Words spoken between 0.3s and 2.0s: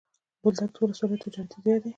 بولدک ولسوالي تجارتي ځای دی.